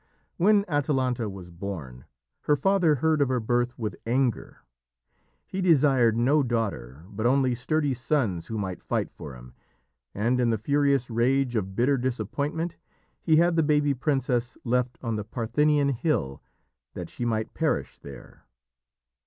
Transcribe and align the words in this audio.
When 0.37 0.65
Atalanta 0.67 1.29
was 1.29 1.51
born, 1.51 2.05
her 2.45 2.55
father 2.55 2.95
heard 2.95 3.21
of 3.21 3.29
her 3.29 3.39
birth 3.39 3.77
with 3.77 3.95
anger. 4.07 4.63
He 5.45 5.61
desired 5.61 6.17
no 6.17 6.41
daughter, 6.41 7.05
but 7.11 7.27
only 7.27 7.53
sturdy 7.53 7.93
sons 7.93 8.47
who 8.47 8.57
might 8.57 8.81
fight 8.81 9.11
for 9.11 9.35
him, 9.35 9.53
and 10.15 10.39
in 10.41 10.49
the 10.49 10.57
furious 10.57 11.11
rage 11.11 11.55
of 11.55 11.75
bitter 11.75 11.99
disappointment 11.99 12.77
he 13.21 13.35
had 13.35 13.55
the 13.55 13.61
baby 13.61 13.93
princess 13.93 14.57
left 14.63 14.97
on 15.03 15.17
the 15.17 15.23
Parthenian 15.23 15.89
Hill 15.89 16.41
that 16.95 17.07
she 17.11 17.23
might 17.23 17.53
perish 17.53 17.99
there. 17.99 18.47